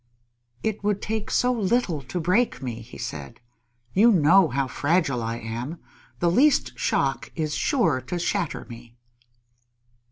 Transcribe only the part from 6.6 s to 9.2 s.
shock is sure to shatter me!"